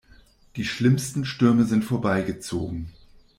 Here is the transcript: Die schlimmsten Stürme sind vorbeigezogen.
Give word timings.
Die 0.55 0.65
schlimmsten 0.65 1.25
Stürme 1.25 1.65
sind 1.65 1.83
vorbeigezogen. 1.85 2.91